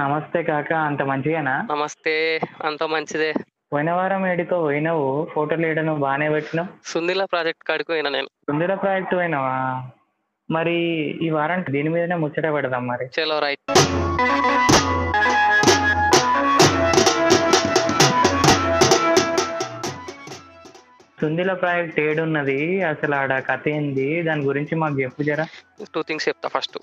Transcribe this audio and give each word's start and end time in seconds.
నమస్తే 0.00 0.40
కాక 0.42 0.72
అంత 0.88 1.02
మంచిగానా? 1.02 1.54
నమస్తే 1.70 2.12
అంత 2.64 2.82
మంచిదే. 2.92 3.30
పోయిన 3.72 3.90
వారం 3.92 4.26
ఏడికో 4.26 4.56
పోయినావు? 4.60 5.08
ఫోటోలు 5.32 5.64
వేయడం 5.66 6.00
బాగానే 6.00 6.28
పెట్టినావు? 6.30 6.68
సుందిల 6.84 7.24
ప్రాజెక్ట్ 7.24 7.64
కాడికి 7.68 7.92
పోయినా 7.92 8.10
నేను. 8.10 8.26
సుందర 8.26 8.74
ప్రాజెక్ట్ 8.74 9.14
పోయినావా? 9.14 9.56
మరి 10.50 10.76
ఈ 11.26 11.30
వారం 11.30 11.64
దీని 11.70 11.88
మీదనే 11.88 12.16
ముచ్చట 12.16 12.46
పెడదాం 12.54 12.86
మరి. 12.86 13.06
చలో 13.16 13.38
రైట్. 13.38 13.60
సుందిల 21.20 21.52
ప్రాజెక్ట్ 21.52 22.00
ఏడున్నది 22.00 22.82
అసలు 22.82 23.14
ఆడ 23.14 23.32
కథ 23.50 23.68
ఏంది? 23.68 24.22
దాని 24.22 24.42
గురించి 24.42 24.74
మాకు 24.82 25.00
చెప్పు 25.00 25.22
జరా. 25.22 25.46
టూ 25.94 26.02
థింగ్స్ 26.02 26.28
చెప్తా 26.28 26.48
ఫస్ట్ 26.48 26.78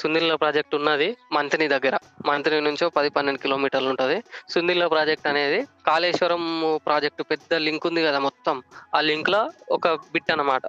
సుందిల్ల 0.00 0.34
ప్రాజెక్ట్ 0.34 0.74
ఉన్నది 0.74 1.08
మంతిని 1.32 1.68
దగ్గర. 1.68 1.94
మంతిని 2.26 2.60
నుంచి 2.60 2.90
పది 2.96 3.08
పన్నెండు 3.08 3.40
కిలోమీటర్లు 3.40 3.88
ఉంటుంది. 3.88 4.16
సుందిల్ల 4.48 4.86
ప్రాజెక్ట్ 4.86 5.28
అనేది 5.28 5.58
కాళేశ్వరం 5.86 6.44
ప్రాజెక్ట్ 6.86 7.22
పెద్ద 7.30 7.54
లింక్ 7.66 7.86
ఉంది 7.86 8.02
కదా 8.04 8.18
మొత్తం. 8.18 8.56
ఆ 8.96 9.00
లింక్లో 9.00 9.42
ఒక 9.70 9.88
బిట్ 10.14 10.32
అన్నమాట. 10.32 10.64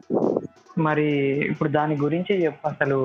మరి 0.77 1.07
ఇప్పుడు 1.51 1.69
దాని 1.69 1.95
గురించి 1.95 2.45
చెప్పు 2.45 2.67
అసలు. 2.67 2.99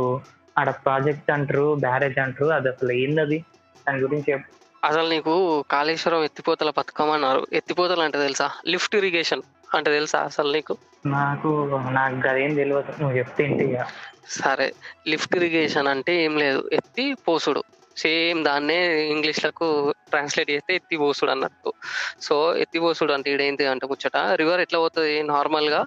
ఆడ 0.59 0.71
ప్రాజెక్ట్ 0.85 1.31
అంటారు 1.31 1.75
బ్యారేజ్ 1.81 2.19
అంటారు 2.19 2.49
అది 2.57 2.69
అసలు 2.69 2.93
ఏంది 3.03 3.39
దాని 3.87 4.01
గురించి 4.01 4.33
చెప్పు. 4.33 4.51
అసలు 4.85 5.09
నీకు 5.09 5.65
కాళేశ్వరం 5.71 6.25
ఎత్తిపోతల 6.25 6.71
పథకం 6.71 7.11
అన్నారు 7.11 7.47
ఎత్తిపోతలు 7.53 8.01
అంటే 8.01 8.19
తెలుసా? 8.19 8.51
లిఫ్ట్ 8.67 8.97
ఇరిగేషన్ 8.97 9.43
అంటే 9.75 9.91
తెలుసా 9.91 10.21
అసలు 10.21 10.53
నీకు? 10.53 10.77
నాకు 11.07 11.49
నాకు 11.91 12.29
అదేం 12.29 12.55
తెలియదు 12.55 13.03
నువ్వు 13.03 13.19
చెప్తే. 13.19 13.85
సరే. 14.29 14.73
లిఫ్ట్ 15.09 15.37
ఇరిగేషన్ 15.37 15.89
అంటే 15.89 16.25
ఏం 16.25 16.39
లేదు. 16.39 16.71
ఎత్తి 16.73 17.15
పోసుడు. 17.29 17.63
సేమ్ 17.97 18.45
దాన్నే 18.45 19.07
ఇంగ్లీష్లకు 19.07 19.95
ట్రాన్స్లేట్ 20.09 20.51
చేస్తే 20.51 20.75
ఎత్తి 20.75 20.97
పోసుడు 20.97 21.31
అన్నట్టు. 21.31 21.73
సో 22.21 22.57
ఎత్తి 22.57 22.79
పోసుడు 22.79 23.13
అంటే 23.13 23.47
ఏంటి 23.47 23.67
అంటే 23.67 23.87
ముచ్చట 23.87 24.17
రివర్ 24.17 24.61
ఎట్లా 24.61 24.79
పోతుంది? 24.79 25.23
నార్మల్గా 25.23 25.85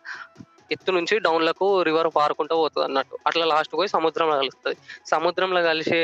ఎత్తు 0.72 0.92
నుంచి 0.92 1.20
డౌన్లకు 1.20 1.82
రివర్ 1.82 2.08
పారుకుంటూ 2.16 2.56
పోతుంది 2.56 2.86
అన్నట్టు. 2.86 3.18
అట్లా 3.28 3.46
లాస్ట్ 3.46 3.74
పోయి 3.74 3.90
సముద్రంలో 3.90 4.38
కలుస్తుంది. 4.38 4.78
సముద్రంలో 5.06 5.64
కలిసే 5.64 6.00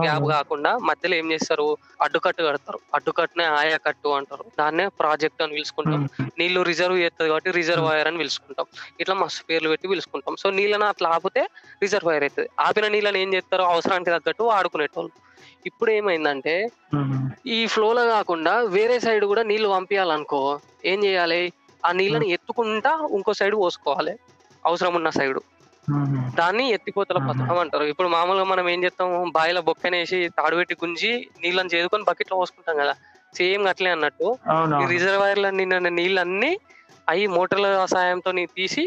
గ్యాప్ 0.00 0.28
కాకుండా 0.28 0.78
మధ్యలో 0.78 1.14
ఏం 1.14 1.32
చేస్తారు? 1.32 1.76
అడ్డుకట్టు 2.02 2.42
కడతారు. 2.42 2.78
అడ్డుకట్టునే 2.94 3.44
ఆయా 3.44 3.76
కట్టు 3.76 4.08
అంటారు. 4.08 4.44
దాన్నే 4.58 4.88
ప్రాజెక్ట్ 4.88 5.42
అని 5.42 5.52
పిలుచుకుంటాం. 5.52 6.08
నీళ్ళు 6.38 6.62
రిజర్వ్ 6.62 6.98
చేస్తుంది 6.98 7.30
కాబట్టి 7.30 7.50
రిజర్వాయర్ 7.50 8.06
అని 8.06 8.18
పిలుచుకుంటాం. 8.18 8.66
ఇట్లా 9.00 9.14
మస్తు 9.14 9.44
పేర్లు 9.50 9.68
పెట్టి 9.68 9.88
పిలుచుకుంటాం. 9.88 10.36
సో 10.36 10.50
నీళ్ళని 10.50 10.84
అట్లా 10.84 11.08
ఆపితే 11.08 11.48
రిజర్వాయర్ 11.82 12.22
అవుతుంది 12.22 12.48
ఆపిన 12.60 12.88
నీళ్ళని 12.88 13.22
ఏం 13.22 13.34
చేస్తారు? 13.34 13.62
అవసరానికి 13.62 14.10
తగ్గట్టు 14.10 14.42
వాడుకునేటోళ్ళు. 14.42 15.12
ఇప్పుడు 15.66 15.90
ఏమైందంటే. 15.90 16.68
ఈ 17.46 17.66
ఫ్లోలో 17.66 18.06
కాకుండా 18.06 18.60
వేరే 18.60 19.00
సైడ్ 19.00 19.24
కూడా 19.24 19.42
నీళ్ళు 19.42 19.68
పంపించాలనుకో 19.68 20.60
ఏం 20.84 21.04
చేయాలి? 21.04 21.52
ఆ 21.84 21.92
నీళ్ళని 21.92 22.30
ఎత్తుకుంటా 22.30 22.92
ఇంకో 23.12 23.32
సైడ్ 23.32 23.54
పోసుకోవాలి. 23.54 24.14
అవసరం 24.64 24.94
ఉన్న 24.94 25.10
సైడ్. 25.10 25.40
దాన్ని 26.34 26.64
ఎత్తిపోతల. 26.70 27.18
పథకం 27.28 27.58
అంటారు. 27.58 27.84
ఇప్పుడు 27.84 28.08
మామూలుగా 28.08 28.44
మనం 28.44 28.68
ఏం 28.68 28.84
చేస్తాం? 28.84 29.08
బాయిలో 29.36 29.60
బొక్కనేసి 29.62 30.28
తాడు 30.38 30.56
పెట్టి 30.56 30.74
గుంజి 30.74 31.10
నీళ్ళని 31.42 31.72
చేదుకొని 31.74 32.04
బకెట్లో 32.04 32.36
పోసుకుంటాం 32.36 32.76
కదా. 32.76 32.94
సేమ్ 33.34 33.66
అట్లే 33.66 33.90
అన్నట్టు. 33.90 34.26
ఈ 34.82 34.86
రిజర్వాయర్ల 34.86 35.50
నిన్న 35.50 35.88
నీళ్ళన్నీ 35.98 36.52
అవి 37.08 37.26
మోటార్ల 37.36 37.86
సాయంతో 37.94 38.32
తీసి 38.56 38.84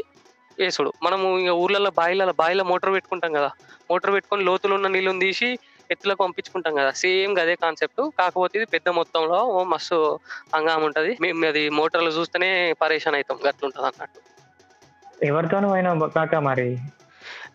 వేసుడు. 0.58 0.94
మనము 1.04 1.40
ఇక 1.40 1.50
ఊర్లలో 1.64 1.92
బాయిల 1.92 2.32
బాయిలో 2.40 2.64
మోటార్ 2.64 2.94
పెట్టుకుంటాం 2.94 3.32
కదా. 3.34 3.50
మోటార్ 3.92 4.14
పెట్టుకొని 4.14 4.44
లోతులు 4.44 4.76
ఉన్న 4.76 4.88
నీళ్ళని 4.88 5.20
తీసి 5.20 5.50
ఎత్తులకు 5.92 6.24
పంపించుకుంటాం 6.24 6.76
కదా? 6.76 6.92
సేమ్ 6.96 7.34
అదే 7.40 7.56
కాన్సెప్ట్. 7.56 8.02
కాకపోతే 8.20 8.56
ఇది 8.60 8.68
పెద్ద 8.76 8.90
మొత్తంలో 9.00 9.40
మస్తు 9.74 9.98
అంగం 10.54 10.84
ఉంటది. 10.84 11.12
మేము 11.22 11.46
అది 11.46 11.64
మోటార్లు 11.80 12.14
చూస్తేనే 12.18 12.50
పరేషాన్ 12.82 13.16
అవుతాం 13.16 13.40
గట్లుంటది 13.48 13.88
అన్నట్టు 13.88 14.22
ఎవరితోనూ 15.26 15.68
అయినా 15.72 15.92
కాక 16.16 16.36
మరి? 16.48 16.70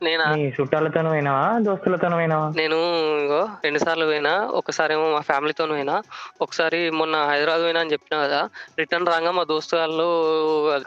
నేను? 0.06 0.24
నీ 0.36 0.44
చుట్టాలతోనూ 0.56 1.08
పోయినావా? 1.10 1.42
దోస్తులతోనూ 1.66 2.16
పోయినావా? 2.16 2.46
నేను 2.60 2.76
ఇగో 3.24 3.40
రెండు 3.64 3.80
సార్లు 3.84 4.04
పోయినా. 4.04 4.32
ఒకసారి 4.60 4.92
ఏమో 4.96 5.06
మా 5.14 5.20
ఫ్యామిలీతో 5.20 5.64
పోయినా. 5.72 5.96
ఒకసారి 6.44 6.78
మొన్న 7.00 7.16
హైదరాబాద్ 7.30 7.64
పోయినా 7.66 7.80
అని 7.84 7.92
చెప్పిన 7.94 8.16
కదా 8.24 8.40
రిటర్న్ 8.80 9.10
రాగా 9.12 9.30
మా 9.38 9.44
దోస్తు 9.50 9.74
వాళ్ళు 9.76 10.06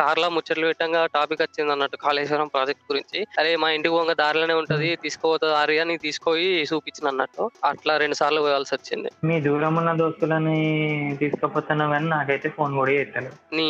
కార్లో 0.01 0.29
ముచ్చట్లు 0.35 0.65
పెట్టంగా 0.69 1.01
టాపిక్ 1.17 1.43
వచ్చింది 1.45 1.71
అన్నట్టు 1.71 1.97
కాళేశ్వరం 2.05 2.49
ప్రాజెక్ట్ 2.55 2.85
గురించి. 2.91 3.19
అరే 3.39 3.51
మా 3.63 3.69
ఇంటికి 3.77 3.93
పోగా 3.95 4.15
దారిలోనే 4.23 4.55
ఉంటది 4.61 4.89
తీసుకుపోతుంది 5.03 5.55
ఆరి 5.61 5.77
అని 5.79 5.97
తీసుకొని 6.05 6.21
చూపించిన 6.71 7.07
అన్నట్టు. 7.07 7.43
అట్లా 7.71 7.95
రెండు 7.97 8.17
సార్లు 8.21 8.41
పోవాల్సి 8.41 8.75
వచ్చింది. 8.75 9.11
మీ 9.29 9.37
దూరం 9.47 9.75
ఉన్న 9.81 9.93
దోస్తులని 10.01 10.57
తీసుకుపోతున్నావు 11.21 11.93
కానీ 11.93 12.09
నాకైతే 12.15 12.49
ఫోన్ 12.57 12.73
కూడా 12.79 12.91
చేస్తాను 12.91 13.31
నీ 13.57 13.69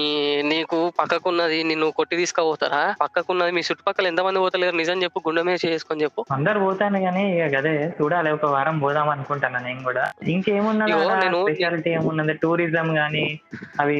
నీకు 0.51 0.79
పక్కకున్నది 0.99 1.59
నిన్ను 1.63 1.87
కొట్టి 1.99 2.15
తీసుకుపోతారా? 2.15 2.83
పక్కకున్నది 3.03 3.51
మీ 3.51 3.63
చుట్టుపక్కల 3.69 4.07
ఎంతమంది 4.07 4.39
పోతలేరు? 4.39 4.75
నిజం 4.81 4.97
చెప్పు 5.03 5.19
మీద 5.41 5.57
చేసుకొని 5.66 6.03
చెప్పు. 6.03 6.25
అందరు 6.31 6.59
పోతాను 6.59 7.01
కానీ 7.01 7.47
ఇక 7.47 7.55
అదే 7.55 7.94
చూడాలి 8.01 8.31
ఒక 8.31 8.45
వారం 8.45 8.79
పోదాం 8.79 9.09
అనుకుంటాను 9.09 9.59
నేను 9.59 9.83
కూడా. 9.83 10.11
ఇంకేమున్నది 10.27 10.91
స్పెషాలిటీ 11.21 11.89
ఏమున్నది? 11.89 12.33
టూరిజం 12.33 12.97
గానీ 12.97 13.39
అవి 13.79 13.99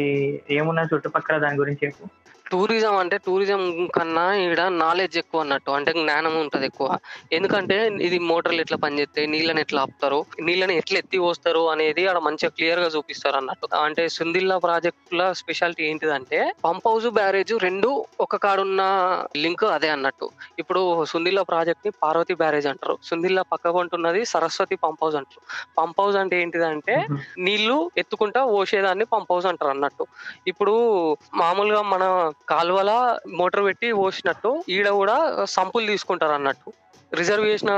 ఏమున్నది 0.50 0.96
చుట్టుపక్కల 0.96 1.38
దాని 1.38 1.58
గురించి 1.58 1.80
చెప్పు. 1.86 2.23
టూరిజం 2.54 2.96
అంటే 3.02 3.18
టూరిజం 3.26 3.62
కన్నా 3.96 4.26
ఇక్కడ 4.42 4.64
నాలెడ్జ్ 4.82 5.18
ఎక్కువ 5.22 5.44
అన్నట్టు. 5.44 5.72
అంటే 5.78 5.92
జ్ఞానం 6.00 6.34
ఉంటది 6.42 6.66
ఎక్కువ. 6.70 6.88
ఎందుకంటే 7.38 7.78
ఇది 8.08 8.18
మోటార్లు 8.32 8.62
ఎట్లా 8.66 8.78
పనిచేస్తాయి 8.84 9.28
నీళ్ళని 9.34 9.62
ఎట్లా 9.66 9.82
ఆపుతారు 9.86 10.20
నీళ్ళని 10.48 10.76
ఎట్లా 10.82 10.98
ఎత్తి 11.04 11.20
పోస్తారు 11.26 11.64
అనేది 11.74 12.04
ఆడ 12.12 12.20
మంచిగా 12.28 12.52
క్లియర్గా 12.58 12.90
చూపిస్తారు 12.96 13.38
అన్నట్టు. 13.42 13.52
అంటే 13.88 14.06
సుందిల్లా 14.18 14.58
ప్రాజెక్ట్ 14.68 14.92
ల 15.14 15.32
స్పెషాలిటీ 15.42 15.84
ఏంటిదంటే 15.90 16.40
పంప్ 16.66 16.88
హౌస్ 16.90 17.08
బ్యారేజ్ 17.20 17.54
రెండు 17.68 17.90
ఒక 18.26 18.36
కాడున్న 18.46 18.82
లింక్ 19.44 19.66
అదే 19.76 19.90
అన్నట్టు. 19.96 20.28
ఇప్పుడు 20.62 20.82
సుందిల్లా 21.12 21.44
ప్రాజెక్ట్ని 21.52 21.92
పార్వతి 22.04 22.36
బ్యారేజ్ 22.42 22.68
అంటారు. 22.72 22.96
సుందిల్లా 23.10 23.44
పక్క 23.54 23.76
ఉంటున్నది 23.84 24.22
సరస్వతి 24.34 24.76
పంప్ 24.84 25.02
హౌస్ 25.04 25.18
అంటారు. 25.20 25.42
పంప్ 25.80 26.00
హౌస్ 26.02 26.18
అంటే 26.22 26.36
ఏంటిదంటే 26.44 26.96
నీళ్ళు 27.46 27.78
ఎత్తుకుంటా 28.02 28.42
పోసేదాన్ని 28.54 29.06
పంప్ 29.14 29.32
హౌస్ 29.34 29.48
అంటారు 29.52 29.72
అన్నట్టు. 29.76 30.06
ఇప్పుడు 30.52 30.74
మామూలుగా 31.42 31.82
మన 31.94 32.04
కాలువల 32.48 32.92
మోటార్ 33.34 33.64
పెట్టి 33.64 33.90
పోసినట్టు 33.94 34.52
ఈడ 34.70 34.88
కూడా 34.94 35.18
సంపులు 35.48 35.86
తీసుకుంటారు 35.86 36.34
అన్నట్టు 36.34 36.70
రిజర్వ్ 37.14 37.46
చేసిన 37.46 37.72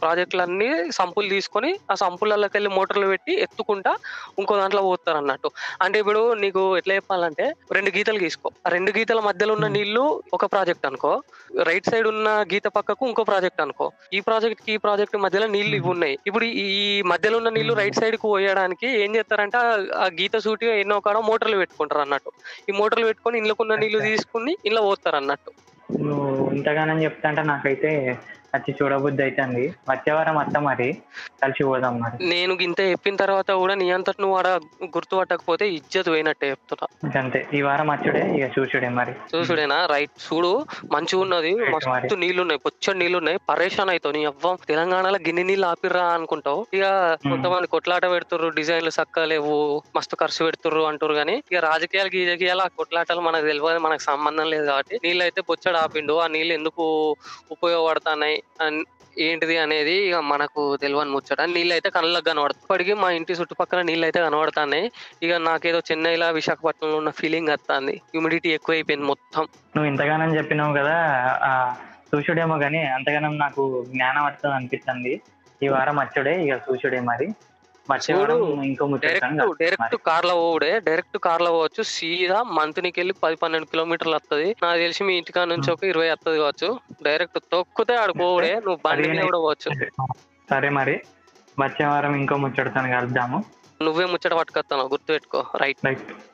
ప్రాజెక్టులన్నీ 0.00 0.68
సంపులు 0.90 1.28
తీసుకొని 1.28 1.70
ఆ 1.90 1.94
సంపులకి 1.94 2.54
వెళ్ళి 2.54 2.70
మోటార్లు 2.70 3.06
పెట్టి 3.06 3.32
ఎత్తుకుంటా 3.40 3.92
ఇంకో 4.38 4.56
దాంట్లో 4.56 4.82
పోతారు 4.82 5.18
అన్నట్టు 5.18 5.48
అంటే 5.82 5.98
ఇప్పుడు 5.98 6.22
నీకు 6.34 6.76
ఎట్లా 6.76 6.94
చెప్పాలంటే 6.94 7.44
రెండు 7.72 7.90
గీతలు 7.90 8.18
గీసుకో 8.18 8.50
ఆ 8.66 8.70
రెండు 8.70 8.92
గీతల 8.96 9.20
మధ్యలో 9.20 9.52
ఉన్న. 9.54 9.68
నీళ్ళు 9.74 10.02
ఒక 10.32 10.44
ప్రాజెక్ట్ 10.46 10.86
అనుకో 10.86 11.12
రైట్ 11.62 11.88
సైడ్ 11.88 12.06
ఉన్న 12.06 12.28
గీత 12.52 12.66
పక్కకు 12.76 13.04
ఇంకో 13.06 13.24
ప్రాజెక్ట్ 13.24 13.60
అనుకో 13.60 13.86
ఈ 14.12 14.20
ప్రాజెక్ట్కి 14.20 14.72
ఈ 14.72 14.78
ప్రాజెక్ట్ 14.78 15.16
మధ్యలో 15.16 15.46
నీళ్ళు 15.48 15.74
ఇవి. 15.76 15.88
ఉన్నాయి 15.88 16.16
ఇప్పుడు 16.26 16.44
ఈ 16.64 16.68
మధ్యలో 17.06 17.36
ఉన్న 17.36 17.50
నీళ్ళు. 17.50 17.74
రైట్ 17.74 17.96
సైడ్కు 17.96 18.28
పోయడానికి 18.28 18.88
ఏం 19.02 19.16
చేస్తారంటే 19.16 19.58
ఆ- 19.98 20.10
గీత 20.18 20.36
సూటిగా 20.44 20.74
ఎన్నో 20.74 21.00
కాడ 21.00 21.18
మోటార్లు 21.24 21.56
పెట్టుకుంటారు 21.56 22.00
అన్నట్టు 22.00 22.32
ఈ 22.68 22.74
మోటార్లు 22.74 23.06
పెట్టుకొని 23.06 23.38
ఇంట్లోకున్న 23.38 23.76
నీళ్ళు. 23.76 24.00
తీసుకుని 24.08 24.54
ఇంట్లో 24.64 24.82
పోతారు 24.82 25.16
అన్నట్టు 25.16 25.52
నువ్వు 26.02 26.28
ఇంతగానని 26.52 27.04
చెప్తా 27.04 27.28
అంటే 27.28 27.42
నాకైతే 27.44 27.90
వచ్చి 28.54 28.74
చూడబుద్ధి 28.82 29.22
అవుతుంది 29.22 29.74
వచ్చే 29.90 30.12
వారం 30.12 30.36
వస్తా 30.36 30.60
మరి 30.60 31.02
కలిసి 31.42 31.64
పోదాం 31.64 32.00
మరి. 32.00 32.26
నేను 32.26 32.54
ఇంత 32.54 32.80
చెప్పిన 32.80 33.16
తర్వాత 33.16 33.50
కూడా 33.50 33.74
నీ 33.74 33.90
అంతటి 33.90 34.22
నువ్వు 34.22 34.38
ఆడ 34.38 34.46
గుర్తుపట్టకపోతే 34.84 35.68
ఇజ్జత్ 35.68 36.08
పోయినట్టే 36.08 36.50
చెప్తున్నా. 36.50 37.20
అంతే. 37.20 37.48
ఈ 37.54 37.62
వారం 37.62 37.90
వచ్చుడే 37.90 38.36
ఇక 38.36 38.58
చూసుడే 38.58 38.88
మరి. 38.88 39.12
చూసుడేనా? 39.36 39.86
రైట్. 39.86 40.10
చూడు 40.26 40.66
మంచిగా 40.92 41.22
ఉన్నది. 41.22 41.54
మస్తు. 41.54 42.14
నీళ్ళు 42.14 42.40
ఉన్నాయి 42.40 42.58
పొచ్చడి 42.58 42.98
నీళ్ళు 42.98 43.18
ఉన్నాయి 43.18 43.38
పరేషాన్ 43.48 43.90
అవుతావు 43.90 44.12
నీ 44.12 44.24
అవ్వం. 44.24 44.58
తెలంగాణలో 44.68 45.18
గిన్నె 45.18 45.42
నీళ్ళు 45.42 45.66
ఆపిర్రా 45.66 46.04
అనుకుంటావు. 46.06 46.66
ఇక 46.74 46.84
కొంతమంది 47.14 47.66
కొట్లాట 47.66 48.10
పెడుతుర్రు. 48.10 48.48
డిజైన్లు 48.48 48.90
చక్కగా 48.90 49.24
లేవు. 49.24 49.82
మస్తు 49.96 50.16
ఖర్చు 50.16 50.44
పెడుతుర్రు 50.44 50.80
అంటారు 50.80 51.14
కానీ 51.14 51.42
ఇక 51.52 51.58
రాజకీయాలు 51.58 52.10
గీజకీయాలు 52.16 52.60
ఆ 52.62 52.66
కొట్లాటలు 52.66 53.20
మనకు 53.20 53.46
తెలియదు 53.46 53.78
మనకు 53.78 54.00
సంబంధం 54.00 54.50
లేదు 54.50 54.66
కాబట్టి 54.66 55.00
నీళ్ళు 55.04 55.24
అయితే 55.24 55.40
పొచ్చడి 55.40 55.76
ఆపిండు 55.76 56.12
ఆ 56.12 56.26
నీళ్ళు 56.26 56.54
ఎందుకు 56.54 57.16
ఉపయోగపడుతున్నాయి? 57.50 58.34
అన్- 58.34 58.43
ఏంటిది 59.16 59.56
అనేది 59.64 59.94
ఇక 60.06 60.16
మనకు 60.30 60.62
తెలియని 60.82 61.12
ముచ్చట. 61.14 61.40
నీళ్ళు 61.54 61.72
అయితే 61.76 61.88
కళ్ళకు 61.96 62.26
కనబడుతుంది 62.28 62.64
ఇప్పటికీ 62.64 62.94
మా 63.02 63.08
ఇంటి 63.18 63.38
చుట్టుపక్కల 63.40 63.80
నీళ్ళు 63.88 64.04
అయితే 64.08 64.20
కనబడుతున్నాయి 64.26 64.86
ఇక 65.24 65.32
నాకేదో 65.48 65.80
చెన్నైలో 65.88 66.28
విశాఖపట్నంలో 66.38 66.96
ఉన్న 67.02 67.12
ఫీలింగ్ 67.20 67.52
వస్తుంది. 67.54 67.94
హ్యూమిడిటీ 68.08 68.50
ఎక్కువ 68.58 68.76
అయిపోయింది 68.76 69.06
మొత్తం. 69.12 69.44
నువ్వు 69.74 69.88
ఇంతగానం 69.90 70.30
చెప్పినావు 70.38 70.74
కదా 70.78 70.96
ఆ 71.42 71.52
చూసుడేమో 72.10 72.56
కానీ 72.62 72.80
అంతగానం 72.96 73.32
నాకు 73.44 73.62
జ్ఞానం 73.92 74.22
వస్తుంది 74.26 74.54
అనిపిస్తుంది 74.58 75.12
ఈ 75.60 75.68
వారం 75.74 75.96
అచ్చుడే 76.02 76.34
ఇక 76.44 76.54
చూసుడే 76.66 77.00
మరి. 77.10 77.26
డైరెక్ట్ 77.90 79.60
డైరెక్ట్ 79.60 79.96
కార్లో 79.96 80.34
పోవుడే 80.34 80.80
డైరెక్ట్ 80.80 81.18
కార్లో 81.18 81.50
పోవచ్చు 81.50 81.82
సీదా 81.82 82.42
మంత్నికి 82.42 83.00
వెళ్ళి 83.00 83.14
పది 83.22 83.36
పన్నెండు 83.36 83.66
కిలోమీటర్లు 83.66 84.14
వస్తది 84.14 84.56
నాకు 84.62 84.78
తెలిసి 84.78 85.04
మీ 85.04 85.16
ఇంటికా 85.16 85.44
నుంచి 85.44 85.72
ఒక 85.72 85.84
ఇరవై 85.84 86.10
వస్తది 86.10 86.38
కావచ్చు. 86.38 86.80
డైరెక్ట్ 87.02 87.38
తొక్కితే 87.52 87.94
ఆడు 87.94 88.12
పోవుడే 88.12 88.54
నువ్వు 88.54 88.78
బండి 88.84 89.22
కూడా 89.22 89.38
పోవచ్చు. 89.38 89.70
సరే 90.50 90.68
మరి 90.68 91.00
వచ్చే 91.60 91.86
వారం 91.86 92.14
ఇంకో 92.14 92.36
ముచ్చటతో 92.36 92.80
కలుద్దాము. 92.80 93.44
నువ్వే 93.82 94.04
ముచ్చట 94.04 94.32
పట్టుకొస్తాను 94.32 94.82
గుర్తుపెట్టుకో 94.82 95.46
రైట్. 95.56 95.86
రైట్. 95.86 96.33